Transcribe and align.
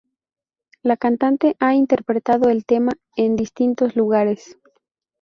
La 0.81 0.97
cantante 0.97 1.55
ha 1.59 1.75
interpretado 1.75 2.49
el 2.49 2.65
tema 2.65 2.93
en 3.15 3.35
distintos 3.35 3.95
lugares. 3.95 4.57